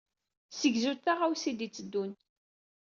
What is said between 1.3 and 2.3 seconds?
i d-iteddun.